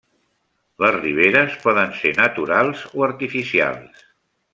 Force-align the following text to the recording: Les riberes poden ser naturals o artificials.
Les 0.83 0.95
riberes 0.95 1.57
poden 1.65 1.93
ser 1.99 2.13
naturals 2.21 2.81
o 3.01 3.05
artificials. 3.09 4.03